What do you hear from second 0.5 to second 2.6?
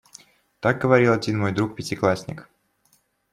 Так говорил один мой друг-пятиклассник.